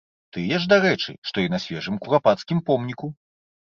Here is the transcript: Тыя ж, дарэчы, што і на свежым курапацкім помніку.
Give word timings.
Тыя 0.37 0.57
ж, 0.63 0.69
дарэчы, 0.71 1.15
што 1.31 1.37
і 1.45 1.53
на 1.57 1.63
свежым 1.69 2.03
курапацкім 2.05 2.67
помніку. 2.71 3.17